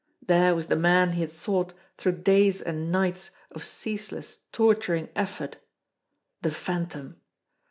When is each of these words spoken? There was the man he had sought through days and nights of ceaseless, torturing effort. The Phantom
There 0.25 0.55
was 0.55 0.65
the 0.65 0.75
man 0.75 1.11
he 1.13 1.21
had 1.21 1.29
sought 1.29 1.75
through 1.95 2.23
days 2.23 2.59
and 2.59 2.91
nights 2.91 3.29
of 3.51 3.63
ceaseless, 3.63 4.47
torturing 4.51 5.09
effort. 5.15 5.57
The 6.41 6.49
Phantom 6.49 7.21